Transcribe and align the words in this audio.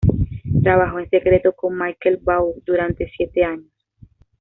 Trabajó 0.63 0.97
en 0.97 1.11
secreto 1.11 1.53
con 1.53 1.77
Michael 1.77 2.17
Vaughn 2.23 2.63
durante 2.65 3.07
siete 3.15 3.43
años. 3.43 3.71